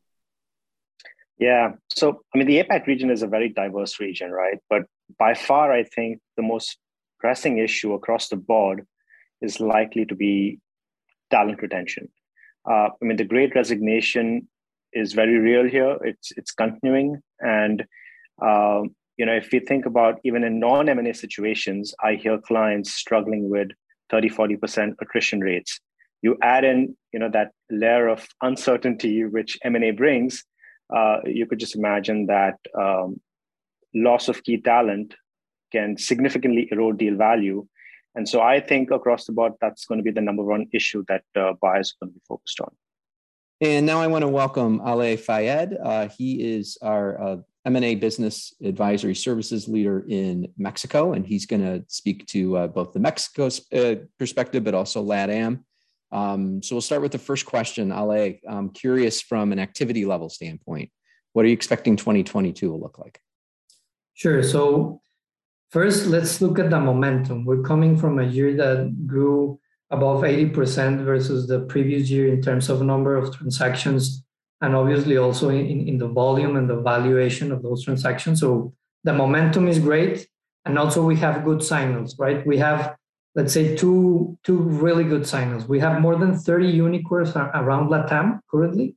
Yeah. 1.38 1.72
So, 1.90 2.22
I 2.34 2.38
mean, 2.38 2.46
the 2.46 2.62
APAC 2.62 2.86
region 2.86 3.10
is 3.10 3.22
a 3.22 3.26
very 3.26 3.48
diverse 3.48 3.98
region, 4.00 4.30
right? 4.30 4.58
But 4.70 4.82
by 5.18 5.34
far, 5.34 5.72
I 5.72 5.84
think 5.84 6.20
the 6.36 6.42
most 6.42 6.78
pressing 7.24 7.56
issue 7.56 7.94
across 7.94 8.28
the 8.28 8.36
board 8.36 8.86
is 9.40 9.58
likely 9.58 10.04
to 10.04 10.14
be 10.14 10.58
talent 11.30 11.62
retention. 11.62 12.06
Uh, 12.70 12.88
I 13.00 13.02
mean, 13.06 13.16
the 13.16 13.30
great 13.34 13.54
resignation 13.54 14.46
is 14.92 15.14
very 15.14 15.38
real 15.38 15.66
here. 15.76 15.96
It's 16.10 16.32
it's 16.38 16.52
continuing, 16.52 17.22
and 17.40 17.78
uh, 18.48 18.82
you 19.18 19.24
know, 19.26 19.36
if 19.42 19.48
we 19.52 19.60
think 19.60 19.86
about 19.86 20.20
even 20.28 20.44
in 20.44 20.60
non 20.60 20.90
M 20.90 20.98
and 20.98 21.08
A 21.08 21.14
situations, 21.14 21.94
I 22.08 22.14
hear 22.22 22.36
clients 22.50 22.92
struggling 22.92 23.48
with 23.48 23.68
30, 24.10 24.28
40% 24.28 24.94
attrition 25.00 25.40
rates. 25.40 25.80
You 26.20 26.36
add 26.42 26.64
in, 26.64 26.94
you 27.12 27.18
know, 27.20 27.30
that 27.32 27.52
layer 27.70 28.08
of 28.08 28.26
uncertainty 28.42 29.24
which 29.24 29.58
M&A 29.64 29.90
brings, 29.92 30.44
uh, 30.94 31.18
you 31.24 31.46
could 31.46 31.58
just 31.58 31.76
imagine 31.76 32.26
that 32.26 32.56
um, 32.78 33.20
loss 33.94 34.28
of 34.28 34.42
key 34.44 34.58
talent 34.60 35.14
can 35.76 35.96
significantly 36.10 36.68
erode 36.70 36.98
deal 36.98 37.16
value. 37.16 37.66
And 38.16 38.28
so 38.28 38.40
I 38.40 38.60
think 38.60 38.90
across 38.90 39.22
the 39.26 39.32
board, 39.32 39.52
that's 39.60 39.86
going 39.86 39.98
to 39.98 40.06
be 40.08 40.14
the 40.18 40.26
number 40.28 40.44
one 40.54 40.66
issue 40.72 41.02
that 41.08 41.24
uh, 41.36 41.52
buyers 41.60 41.88
are 41.90 41.98
going 42.00 42.12
to 42.12 42.18
be 42.20 42.22
focused 42.28 42.60
on. 42.60 42.72
And 43.60 43.86
now 43.86 44.00
I 44.00 44.06
want 44.06 44.22
to 44.22 44.28
welcome 44.28 44.80
Ale 44.86 45.16
Fayed. 45.16 45.76
Uh, 45.82 46.08
he 46.16 46.30
is 46.56 46.78
our 46.82 47.06
uh, 47.20 47.36
M&A 47.64 47.94
business 47.94 48.52
advisory 48.62 49.14
services 49.14 49.68
leader 49.68 50.04
in 50.08 50.48
Mexico, 50.58 51.14
and 51.14 51.26
he's 51.26 51.46
going 51.46 51.62
to 51.62 51.84
speak 51.88 52.26
to 52.26 52.56
uh, 52.56 52.66
both 52.66 52.92
the 52.92 53.00
Mexico 53.00 53.48
uh, 53.72 53.94
perspective, 54.18 54.62
but 54.64 54.74
also 54.74 55.02
LATAM. 55.02 55.64
Um, 56.12 56.62
so 56.62 56.74
we'll 56.74 56.82
start 56.90 57.02
with 57.02 57.12
the 57.12 57.18
first 57.18 57.46
question. 57.46 57.90
Ale, 57.90 58.34
I'm 58.48 58.70
curious 58.70 59.20
from 59.20 59.50
an 59.50 59.58
activity 59.58 60.04
level 60.04 60.28
standpoint, 60.28 60.90
what 61.32 61.44
are 61.44 61.48
you 61.48 61.54
expecting 61.54 61.96
2022 61.96 62.70
will 62.70 62.80
look 62.80 62.98
like? 62.98 63.18
Sure. 64.14 64.42
So 64.42 65.00
first, 65.74 66.06
let's 66.06 66.40
look 66.40 66.60
at 66.60 66.70
the 66.70 66.78
momentum. 66.78 67.44
We're 67.44 67.66
coming 67.72 67.98
from 67.98 68.20
a 68.20 68.30
year 68.36 68.56
that 68.62 69.08
grew 69.08 69.58
above 69.90 70.22
80% 70.22 71.04
versus 71.04 71.48
the 71.48 71.60
previous 71.72 72.08
year 72.08 72.32
in 72.32 72.40
terms 72.40 72.70
of 72.70 72.80
number 72.80 73.16
of 73.16 73.36
transactions 73.36 74.22
and 74.60 74.76
obviously 74.76 75.16
also 75.16 75.48
in, 75.48 75.88
in 75.88 75.98
the 75.98 76.06
volume 76.06 76.54
and 76.54 76.70
the 76.70 76.80
valuation 76.80 77.50
of 77.50 77.60
those 77.64 77.82
transactions. 77.82 78.38
So 78.38 78.72
the 79.02 79.12
momentum 79.12 79.66
is 79.66 79.80
great. 79.80 80.28
And 80.64 80.78
also 80.78 81.04
we 81.04 81.16
have 81.16 81.44
good 81.44 81.60
signals, 81.60 82.16
right? 82.20 82.46
We 82.46 82.56
have, 82.58 82.94
let's 83.34 83.52
say, 83.52 83.74
two, 83.74 84.38
two 84.44 84.56
really 84.56 85.02
good 85.02 85.26
signals. 85.26 85.66
We 85.66 85.80
have 85.80 86.00
more 86.00 86.14
than 86.14 86.38
30 86.38 86.68
unicorns 86.68 87.34
around 87.34 87.90
LATAM 87.90 88.38
currently. 88.48 88.94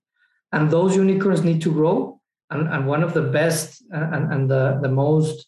And 0.52 0.70
those 0.70 0.96
unicorns 0.96 1.44
need 1.44 1.62
to 1.64 1.72
grow. 1.72 2.22
And, 2.52 2.72
and 2.72 2.86
one 2.88 3.02
of 3.02 3.16
the 3.16 3.24
best 3.24 3.82
and, 3.90 4.32
and 4.32 4.50
the, 4.50 4.80
the 4.84 4.90
most 4.90 5.48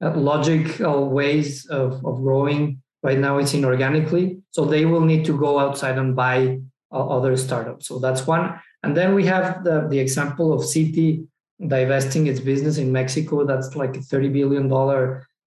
logical 0.00 1.10
ways 1.10 1.66
of, 1.66 2.04
of 2.04 2.22
growing 2.22 2.82
right 3.02 3.18
now 3.18 3.38
is 3.38 3.52
inorganically. 3.52 4.42
So 4.50 4.64
they 4.64 4.84
will 4.84 5.00
need 5.00 5.24
to 5.26 5.38
go 5.38 5.58
outside 5.58 5.98
and 5.98 6.14
buy 6.14 6.60
other 6.92 7.36
startups. 7.36 7.88
So 7.88 7.98
that's 7.98 8.26
one. 8.26 8.58
And 8.82 8.96
then 8.96 9.14
we 9.14 9.26
have 9.26 9.64
the, 9.64 9.86
the 9.88 9.98
example 9.98 10.52
of 10.52 10.62
Citi 10.62 11.26
divesting 11.66 12.26
its 12.26 12.40
business 12.40 12.78
in 12.78 12.92
Mexico. 12.92 13.44
That's 13.44 13.74
like 13.74 13.96
a 13.96 14.00
$30 14.00 14.32
billion 14.32 14.70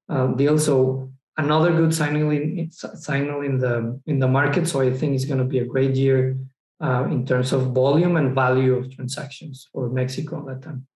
uh, 0.10 0.28
deal. 0.36 0.58
So 0.58 1.12
another 1.38 1.72
good 1.72 1.94
signing 1.94 2.32
in, 2.32 2.72
signal 2.72 3.42
in 3.42 3.58
the 3.58 4.00
in 4.06 4.20
the 4.20 4.28
market. 4.28 4.68
So 4.68 4.82
I 4.82 4.92
think 4.92 5.16
it's 5.16 5.26
going 5.26 5.40
to 5.40 5.46
be 5.46 5.60
a 5.60 5.66
great 5.66 5.96
year 5.96 6.38
uh, 6.82 7.06
in 7.06 7.26
terms 7.26 7.54
of 7.54 7.74
volume 7.74 8.18
and 8.18 8.36
value 8.36 8.76
of 8.76 8.94
transactions 8.96 9.68
for 9.72 9.90
Mexico 9.90 10.40
at 10.40 10.46
that 10.48 10.62
time. 10.68 10.88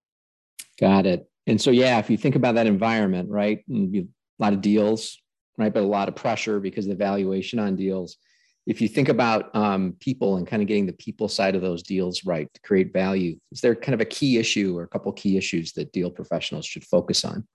Got 0.79 1.05
it. 1.05 1.29
And 1.47 1.59
so 1.59 1.71
yeah, 1.71 1.99
if 1.99 2.09
you 2.09 2.17
think 2.17 2.35
about 2.35 2.55
that 2.55 2.67
environment, 2.67 3.29
right, 3.29 3.59
a 3.69 4.05
lot 4.39 4.53
of 4.53 4.61
deals, 4.61 5.21
right, 5.57 5.73
but 5.73 5.83
a 5.83 5.87
lot 5.87 6.07
of 6.07 6.15
pressure 6.15 6.59
because 6.59 6.85
of 6.85 6.89
the 6.89 6.95
valuation 6.95 7.59
on 7.59 7.75
deals 7.75 8.17
if 8.65 8.79
you 8.79 8.87
think 8.87 9.09
about 9.09 9.53
um, 9.55 9.95
people 9.99 10.37
and 10.37 10.47
kind 10.47 10.61
of 10.61 10.67
getting 10.67 10.85
the 10.85 10.93
people 10.93 11.27
side 11.27 11.55
of 11.55 11.61
those 11.61 11.83
deals 11.83 12.23
right 12.23 12.47
to 12.53 12.61
create 12.61 12.93
value, 12.93 13.37
is 13.51 13.61
there 13.61 13.75
kind 13.75 13.93
of 13.93 14.01
a 14.01 14.05
key 14.05 14.37
issue 14.37 14.77
or 14.77 14.83
a 14.83 14.87
couple 14.87 15.11
key 15.11 15.37
issues 15.37 15.73
that 15.73 15.91
deal 15.91 16.09
professionals 16.09 16.65
should 16.65 16.85
focus 16.85 17.25
on? 17.25 17.45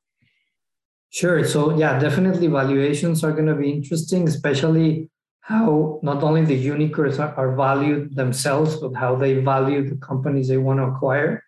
Sure. 1.11 1.43
So 1.45 1.77
yeah, 1.77 1.99
definitely 1.99 2.49
valuations 2.49 3.25
are 3.25 3.33
going 3.33 3.47
to 3.47 3.55
be 3.55 3.71
interesting, 3.71 4.29
especially 4.29 5.09
how 5.41 5.99
not 6.03 6.23
only 6.23 6.45
the 6.45 6.55
unicorns 6.55 7.19
are, 7.19 7.35
are 7.35 7.57
valued 7.57 8.15
themselves, 8.15 8.77
but 8.77 8.93
how 8.93 9.17
they 9.17 9.41
value 9.41 9.89
the 9.89 9.97
companies 9.97 10.49
they 10.49 10.59
want 10.59 10.79
to 10.79 10.85
acquire. 10.85 11.43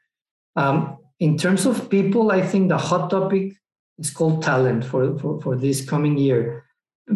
Um, 0.57 0.97
in 1.21 1.37
terms 1.37 1.67
of 1.67 1.89
people, 1.91 2.33
I 2.33 2.41
think 2.41 2.71
the 2.71 2.79
hot 2.79 3.11
topic 3.11 3.53
is 3.99 4.11
called 4.11 4.43
talent 4.43 4.85
for, 4.85 5.19
for, 5.19 5.41
for 5.41 5.57
this 5.57 5.87
coming 5.87 6.17
year 6.17 6.65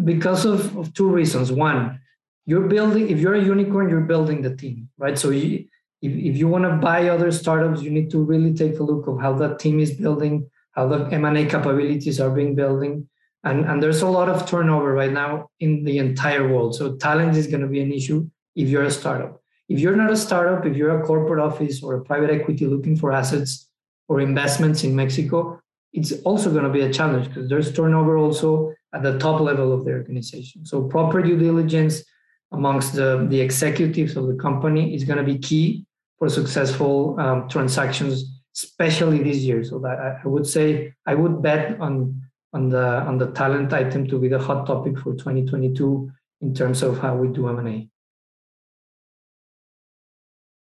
because 0.03 0.45
of, 0.45 0.77
of 0.77 0.93
two 0.93 1.07
reasons. 1.07 1.51
One, 1.51 1.99
you're 2.45 2.67
building 2.67 3.09
if 3.09 3.19
you're 3.19 3.33
a 3.33 3.43
unicorn 3.43 3.89
you're 3.89 4.01
building 4.01 4.41
the 4.41 4.55
team 4.55 4.87
right? 4.97 5.17
So 5.17 5.31
you, 5.31 5.65
if, 6.01 6.11
if 6.11 6.37
you 6.37 6.47
want 6.47 6.65
to 6.65 6.75
buy 6.75 7.09
other 7.09 7.31
startups 7.31 7.81
you 7.81 7.89
need 7.89 8.11
to 8.11 8.19
really 8.19 8.53
take 8.53 8.79
a 8.79 8.83
look 8.83 9.07
of 9.07 9.19
how 9.19 9.33
that 9.33 9.57
team 9.57 9.79
is 9.79 9.91
building 9.93 10.47
how 10.71 10.87
the 10.87 11.05
m&a 11.11 11.45
capabilities 11.45 12.19
are 12.19 12.29
being 12.29 12.53
building. 12.53 13.07
And, 13.43 13.65
and 13.65 13.81
there's 13.81 14.01
a 14.01 14.07
lot 14.07 14.27
of 14.27 14.47
turnover 14.47 14.91
right 14.91 15.11
now 15.11 15.49
in 15.59 15.85
the 15.85 15.99
entire 15.99 16.47
world. 16.51 16.75
So 16.75 16.95
talent 16.95 17.37
is 17.37 17.47
going 17.47 17.61
to 17.61 17.67
be 17.67 17.79
an 17.79 17.93
issue 17.93 18.27
if 18.55 18.69
you're 18.69 18.83
a 18.83 18.91
startup. 18.91 19.41
If 19.69 19.79
you're 19.79 19.95
not 19.95 20.11
a 20.11 20.17
startup 20.17 20.65
if 20.65 20.75
you're 20.75 21.01
a 21.01 21.05
corporate 21.05 21.39
office 21.39 21.81
or 21.81 21.95
a 21.95 22.03
private 22.03 22.29
equity 22.29 22.67
looking 22.67 22.95
for 22.95 23.11
assets 23.11 23.67
or 24.07 24.21
investments 24.21 24.83
in 24.83 24.95
mexico 24.95 25.59
it's 25.93 26.11
also 26.23 26.51
going 26.51 26.63
to 26.63 26.69
be 26.69 26.81
a 26.81 26.91
challenge 26.91 27.27
because 27.27 27.49
there's 27.49 27.71
turnover 27.73 28.17
also 28.17 28.73
at 28.93 29.01
the 29.03 29.17
top 29.19 29.39
level 29.39 29.71
of 29.71 29.85
the 29.85 29.91
organization 29.91 30.65
so 30.65 30.83
proper 30.83 31.21
due 31.21 31.37
diligence 31.37 32.03
amongst 32.51 32.93
the, 32.93 33.25
the 33.29 33.39
executives 33.39 34.15
of 34.15 34.27
the 34.27 34.35
company 34.35 34.95
is 34.95 35.03
going 35.03 35.17
to 35.17 35.23
be 35.23 35.37
key 35.37 35.85
for 36.17 36.29
successful 36.29 37.19
um, 37.19 37.47
transactions, 37.49 38.41
especially 38.55 39.21
this 39.23 39.37
year. 39.37 39.63
So 39.63 39.79
that 39.79 40.19
I, 40.23 40.27
would 40.27 40.47
say 40.47 40.93
I 41.05 41.15
would 41.15 41.41
bet 41.41 41.79
on 41.79 42.21
on 42.53 42.69
the 42.69 42.85
on 43.01 43.17
the 43.17 43.31
talent 43.31 43.73
item 43.73 44.07
to 44.07 44.17
be 44.17 44.29
the 44.29 44.39
hot 44.39 44.65
topic 44.65 44.97
for 44.97 45.13
2022 45.13 46.09
in 46.41 46.53
terms 46.53 46.81
of 46.83 46.99
how 46.99 47.15
we 47.15 47.27
do 47.27 47.49
M&A. 47.49 47.89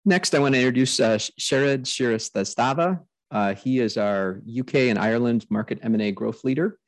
Next, 0.04 0.34
I 0.34 0.38
want 0.38 0.54
to 0.54 0.60
introduce 0.60 0.98
uh, 0.98 1.18
Sharad 1.38 1.82
Shrivastava. 1.82 3.00
Uh, 3.32 3.54
he 3.54 3.80
is 3.80 3.96
our 3.96 4.42
UK 4.58 4.74
and 4.74 4.98
Ireland 4.98 5.46
market 5.48 5.78
M&A 5.82 6.12
growth 6.12 6.44
leader, 6.44 6.78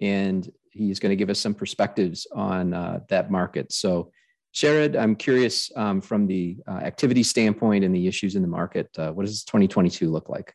and 0.00 0.50
he's 0.72 0.98
going 0.98 1.10
to 1.10 1.16
give 1.16 1.30
us 1.30 1.38
some 1.38 1.54
perspectives 1.54 2.26
on 2.34 2.74
uh, 2.74 3.00
that 3.08 3.30
market. 3.30 3.72
So 3.72 4.10
Sharad, 4.52 4.98
I'm 4.98 5.14
curious 5.14 5.70
um, 5.76 6.00
from 6.00 6.26
the 6.26 6.58
uh, 6.68 6.72
activity 6.72 7.22
standpoint 7.22 7.84
and 7.84 7.94
the 7.94 8.08
issues 8.08 8.34
in 8.34 8.42
the 8.42 8.48
market, 8.48 8.90
uh, 8.98 9.12
what 9.12 9.26
does 9.26 9.44
2022 9.44 10.10
look 10.10 10.28
like? 10.28 10.52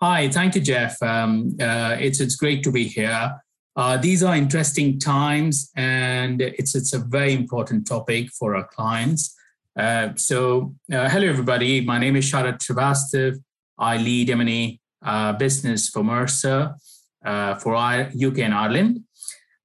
Hi, 0.00 0.28
thank 0.30 0.54
you, 0.54 0.60
Jeff. 0.62 1.00
Um, 1.02 1.54
uh, 1.60 1.96
it's, 2.00 2.20
it's 2.20 2.34
great 2.34 2.64
to 2.64 2.72
be 2.72 2.84
here. 2.84 3.30
Uh, 3.76 3.96
these 3.96 4.22
are 4.22 4.34
interesting 4.34 4.98
times, 4.98 5.70
and 5.76 6.42
it's 6.42 6.74
it's 6.74 6.92
a 6.92 6.98
very 6.98 7.32
important 7.32 7.86
topic 7.86 8.30
for 8.30 8.54
our 8.54 8.66
clients. 8.66 9.34
So, 10.16 10.74
hello 10.90 11.26
everybody. 11.26 11.80
My 11.80 11.96
name 11.96 12.16
is 12.16 12.30
Sharad 12.30 12.58
Srivastav. 12.58 13.38
I 13.78 13.96
lead 13.96 14.30
M&A 14.30 14.80
uh, 15.04 15.32
business 15.32 15.88
for 15.88 16.04
Mercer 16.04 16.74
uh, 17.24 17.54
for 17.56 17.74
UK 17.76 18.38
and 18.38 18.54
Ireland. 18.54 19.04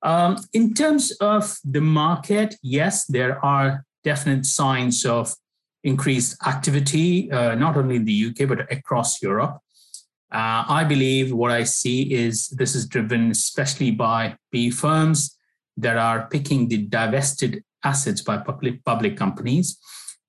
Um, 0.04 0.38
in 0.54 0.74
terms 0.74 1.12
of 1.20 1.58
the 1.64 1.82
market, 1.82 2.56
yes, 2.62 3.06
there 3.06 3.44
are 3.44 3.84
definite 4.04 4.46
signs 4.46 5.06
of 5.06 5.34
increased 5.84 6.38
activity, 6.46 7.32
uh, 7.32 7.56
not 7.56 7.78
only 7.78 7.96
in 7.98 8.06
the 8.06 8.28
UK 8.28 8.48
but 8.48 8.72
across 8.72 9.22
Europe. 9.22 9.60
Uh, 10.32 10.64
I 10.68 10.84
believe 10.84 11.34
what 11.34 11.52
I 11.52 11.64
see 11.64 12.14
is 12.14 12.48
this 12.50 12.76
is 12.76 12.88
driven 12.88 13.32
especially 13.32 13.92
by 13.92 14.36
PE 14.52 14.72
firms 14.72 15.38
that 15.78 15.98
are 15.98 16.28
picking 16.28 16.68
the 16.68 16.78
divested 16.78 17.64
assets 17.84 18.22
by 18.22 18.38
public, 18.38 18.84
public 18.84 19.16
companies 19.18 19.78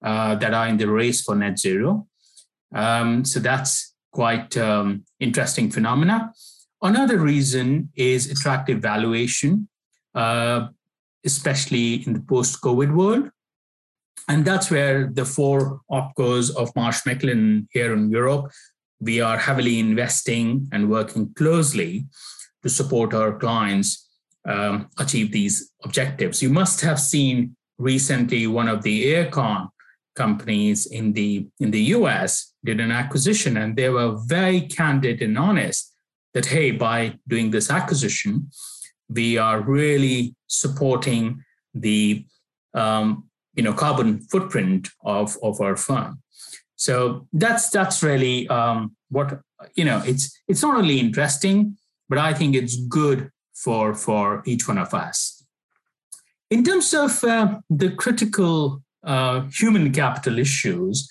uh, 0.04 0.34
that 0.36 0.54
are 0.54 0.68
in 0.68 0.76
the 0.76 0.88
race 0.88 1.22
for 1.22 1.34
net 1.34 1.58
zero. 1.58 2.06
Um, 2.74 3.24
so 3.24 3.40
that's 3.40 3.94
quite 4.12 4.56
um, 4.56 5.04
interesting 5.20 5.70
phenomena. 5.70 6.32
Another 6.82 7.18
reason 7.18 7.90
is 7.96 8.30
attractive 8.30 8.80
valuation, 8.80 9.68
uh, 10.14 10.68
especially 11.24 12.06
in 12.06 12.12
the 12.12 12.20
post-COVID 12.20 12.94
world. 12.94 13.30
And 14.28 14.44
that's 14.44 14.70
where 14.70 15.10
the 15.12 15.24
four 15.24 15.80
opcos 15.90 16.54
of 16.54 16.74
Marsh 16.76 17.02
McLennan 17.02 17.66
here 17.72 17.92
in 17.94 18.10
Europe 18.10 18.52
we 19.00 19.20
are 19.20 19.38
heavily 19.38 19.78
investing 19.78 20.68
and 20.72 20.90
working 20.90 21.32
closely 21.34 22.06
to 22.62 22.68
support 22.68 23.14
our 23.14 23.38
clients 23.38 24.08
um, 24.46 24.88
achieve 24.98 25.30
these 25.32 25.72
objectives. 25.84 26.42
You 26.42 26.50
must 26.50 26.80
have 26.80 26.98
seen 26.98 27.56
recently 27.78 28.46
one 28.46 28.68
of 28.68 28.82
the 28.82 29.06
aircon 29.06 29.68
companies 30.24 30.78
in 30.98 31.12
the 31.18 31.30
in 31.60 31.70
the 31.76 31.84
US 31.96 32.30
did 32.68 32.78
an 32.80 32.92
acquisition 33.02 33.56
and 33.56 33.70
they 33.76 33.90
were 33.96 34.12
very 34.36 34.60
candid 34.76 35.22
and 35.22 35.38
honest 35.46 35.82
that 36.34 36.46
hey 36.54 36.68
by 36.70 36.98
doing 37.32 37.50
this 37.50 37.68
acquisition 37.78 38.32
we 39.18 39.28
are 39.38 39.60
really 39.80 40.34
supporting 40.62 41.24
the 41.86 42.26
um, 42.82 43.06
you 43.56 43.64
know 43.64 43.74
carbon 43.84 44.10
footprint 44.30 44.82
of 45.16 45.36
of 45.48 45.54
our 45.66 45.76
firm 45.76 46.12
so 46.78 47.26
that's 47.32 47.70
that's 47.70 48.02
really 48.04 48.48
um, 48.48 48.96
what 49.10 49.40
you 49.74 49.84
know. 49.84 50.00
It's 50.06 50.40
it's 50.46 50.62
not 50.62 50.76
only 50.76 51.00
interesting, 51.00 51.76
but 52.08 52.18
I 52.18 52.32
think 52.32 52.54
it's 52.54 52.76
good 52.86 53.30
for 53.52 53.94
for 53.94 54.42
each 54.46 54.68
one 54.68 54.78
of 54.78 54.94
us. 54.94 55.44
In 56.50 56.64
terms 56.64 56.94
of 56.94 57.22
uh, 57.24 57.58
the 57.68 57.90
critical 57.90 58.82
human 59.04 59.92
capital 59.92 60.38
issues 60.38 61.08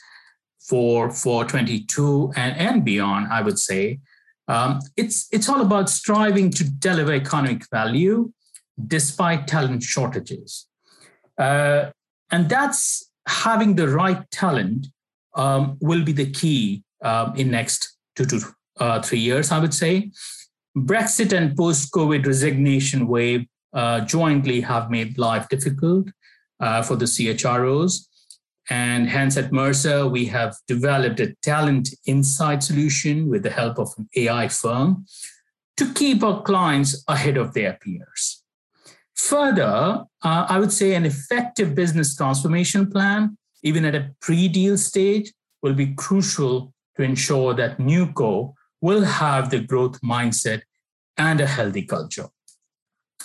for 0.67 1.09
for 1.11 1.45
22 1.45 2.33
and, 2.35 2.57
and 2.57 2.85
beyond, 2.85 3.27
I 3.31 3.41
would 3.41 3.59
say. 3.59 3.99
Um, 4.47 4.79
it's 4.95 5.27
it's 5.31 5.49
all 5.49 5.61
about 5.61 5.89
striving 5.89 6.51
to 6.51 6.63
deliver 6.63 7.13
economic 7.13 7.69
value 7.69 8.31
despite 8.85 9.47
talent 9.47 9.83
shortages, 9.83 10.67
uh, 11.37 11.89
and 12.31 12.47
that's 12.47 13.09
having 13.27 13.75
the 13.75 13.89
right 13.89 14.29
talent 14.31 14.87
um, 15.35 15.77
will 15.81 16.03
be 16.03 16.13
the 16.13 16.29
key 16.31 16.83
um, 17.01 17.35
in 17.35 17.51
next 17.51 17.97
two 18.15 18.25
to 18.25 18.41
uh, 18.79 19.01
three 19.01 19.19
years, 19.19 19.51
I 19.51 19.59
would 19.59 19.73
say. 19.73 20.11
Brexit 20.77 21.35
and 21.35 21.57
post-COVID 21.57 22.25
resignation 22.25 23.07
wave 23.07 23.47
uh, 23.73 24.01
jointly 24.01 24.61
have 24.61 24.89
made 24.89 25.17
life 25.17 25.49
difficult 25.49 26.07
uh, 26.59 26.81
for 26.81 26.95
the 26.95 27.05
CHROs. 27.05 28.07
And 28.69 29.09
hence 29.09 29.37
at 29.37 29.53
Mercer, 29.53 30.07
we 30.07 30.25
have 30.25 30.55
developed 30.67 31.19
a 31.21 31.33
talent 31.41 31.89
insight 32.05 32.63
solution 32.63 33.29
with 33.29 33.43
the 33.43 33.49
help 33.49 33.79
of 33.79 33.89
an 33.97 34.09
AI 34.15 34.49
firm 34.49 35.05
to 35.77 35.93
keep 35.93 36.23
our 36.23 36.41
clients 36.41 37.03
ahead 37.07 37.37
of 37.37 37.53
their 37.53 37.73
peers. 37.81 38.43
Further, 39.15 40.03
uh, 40.23 40.45
I 40.49 40.59
would 40.59 40.71
say 40.71 40.95
an 40.95 41.05
effective 41.05 41.75
business 41.75 42.15
transformation 42.15 42.91
plan 42.91 43.37
even 43.63 43.85
at 43.85 43.95
a 43.95 44.11
pre-deal 44.21 44.77
stage, 44.77 45.33
will 45.61 45.73
be 45.73 45.93
crucial 45.93 46.73
to 46.95 47.03
ensure 47.03 47.53
that 47.53 47.77
NewCo 47.77 48.53
will 48.81 49.03
have 49.03 49.49
the 49.49 49.59
growth 49.59 49.99
mindset 50.01 50.61
and 51.17 51.41
a 51.41 51.47
healthy 51.47 51.83
culture. 51.83 52.27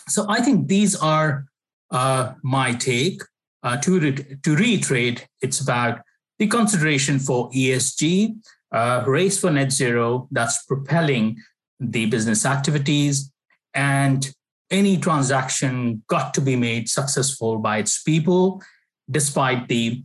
So 0.08 0.26
I 0.28 0.40
think 0.40 0.68
these 0.68 0.96
are 0.96 1.46
uh, 1.92 2.34
my 2.42 2.72
take. 2.72 3.22
Uh, 3.64 3.76
to, 3.76 4.00
re- 4.00 4.36
to 4.42 4.56
reiterate, 4.56 5.28
it's 5.40 5.60
about 5.60 6.00
the 6.40 6.48
consideration 6.48 7.20
for 7.20 7.48
ESG, 7.50 8.34
uh, 8.72 9.04
race 9.06 9.40
for 9.40 9.52
net 9.52 9.70
zero 9.70 10.26
that's 10.32 10.64
propelling 10.64 11.36
the 11.78 12.06
business 12.06 12.44
activities, 12.44 13.30
and 13.74 14.34
any 14.70 14.96
transaction 14.96 16.02
got 16.08 16.34
to 16.34 16.40
be 16.40 16.56
made 16.56 16.88
successful 16.88 17.58
by 17.58 17.78
its 17.78 18.02
people, 18.02 18.62
despite 19.10 19.68
the 19.68 20.02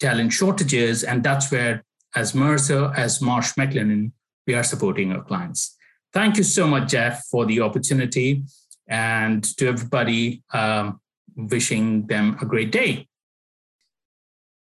talent 0.00 0.32
shortages. 0.32 1.04
And 1.04 1.22
that's 1.22 1.52
where, 1.52 1.84
as 2.16 2.34
Mercer, 2.34 2.92
as 2.96 3.20
Marsh 3.20 3.52
McLennan, 3.52 4.12
we 4.46 4.54
are 4.54 4.64
supporting 4.64 5.12
our 5.12 5.22
clients. 5.22 5.76
Thank 6.12 6.36
you 6.36 6.42
so 6.42 6.66
much, 6.66 6.90
Jeff, 6.90 7.24
for 7.30 7.46
the 7.46 7.60
opportunity. 7.60 8.42
And 8.88 9.44
to 9.58 9.68
everybody, 9.68 10.42
um, 10.52 11.00
wishing 11.36 12.06
them 12.06 12.36
a 12.40 12.46
great 12.46 12.72
day. 12.72 13.08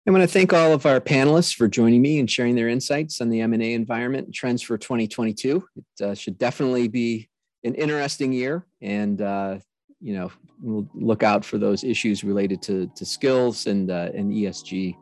I 0.08 0.12
want 0.12 0.22
to 0.22 0.28
thank 0.28 0.54
all 0.54 0.72
of 0.72 0.86
our 0.86 1.02
panelists 1.02 1.56
for 1.56 1.68
joining 1.68 2.02
me 2.02 2.20
and 2.20 2.30
sharing 2.30 2.56
their 2.56 2.70
insights 2.70 3.22
on 3.22 3.30
the 3.30 3.42
M&A 3.42 3.74
environment 3.74 4.32
trends 4.34 4.62
for 4.62 4.78
2022. 4.78 5.68
It 5.76 6.06
uh, 6.06 6.14
should 6.14 6.38
definitely 6.38 6.88
be 6.88 7.28
an 7.64 7.74
interesting 7.74 8.32
year, 8.32 8.68
and 8.82 9.20
uh, 9.20 9.58
you 10.00 10.14
know, 10.14 10.32
we'll 10.62 10.88
look 10.94 11.24
out 11.24 11.44
for 11.44 11.58
those 11.58 11.84
issues 11.84 12.24
related 12.24 12.62
to, 12.62 12.88
to 12.96 13.04
skills 13.04 13.66
and 13.66 13.90
uh, 13.90 14.12
and 14.14 14.32
ESG 14.32 14.96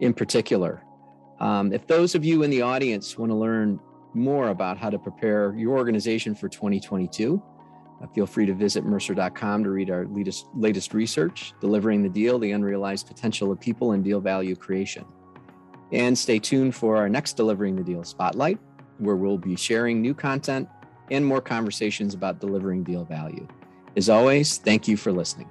in 0.00 0.12
particular. 0.12 0.82
Um, 1.38 1.72
if 1.72 1.86
those 1.86 2.16
of 2.16 2.24
you 2.24 2.42
in 2.42 2.50
the 2.50 2.62
audience 2.62 3.16
want 3.16 3.30
to 3.30 3.36
learn 3.36 3.78
more 4.14 4.48
about 4.48 4.76
how 4.76 4.90
to 4.90 4.98
prepare 4.98 5.54
your 5.56 5.76
organization 5.76 6.34
for 6.34 6.48
2022, 6.48 7.40
uh, 7.40 7.57
Uh, 8.02 8.06
feel 8.08 8.26
free 8.26 8.46
to 8.46 8.54
visit 8.54 8.84
mercer.com 8.84 9.64
to 9.64 9.70
read 9.70 9.90
our 9.90 10.06
latest, 10.06 10.46
latest 10.54 10.94
research, 10.94 11.52
Delivering 11.60 12.02
the 12.02 12.08
Deal, 12.08 12.38
the 12.38 12.52
Unrealized 12.52 13.06
Potential 13.06 13.50
of 13.50 13.60
People 13.60 13.92
and 13.92 14.04
Deal 14.04 14.20
Value 14.20 14.54
Creation. 14.54 15.04
And 15.90 16.16
stay 16.16 16.38
tuned 16.38 16.74
for 16.74 16.96
our 16.96 17.08
next 17.08 17.36
Delivering 17.36 17.76
the 17.76 17.82
Deal 17.82 18.04
Spotlight, 18.04 18.58
where 18.98 19.16
we'll 19.16 19.38
be 19.38 19.56
sharing 19.56 20.00
new 20.00 20.14
content 20.14 20.68
and 21.10 21.24
more 21.24 21.40
conversations 21.40 22.14
about 22.14 22.40
delivering 22.40 22.84
deal 22.84 23.04
value. 23.04 23.46
As 23.96 24.08
always, 24.08 24.58
thank 24.58 24.86
you 24.86 24.96
for 24.96 25.12
listening. 25.12 25.48